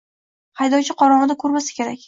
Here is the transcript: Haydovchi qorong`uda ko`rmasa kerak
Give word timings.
Haydovchi 0.61 0.97
qorong`uda 1.03 1.39
ko`rmasa 1.45 1.81
kerak 1.81 1.99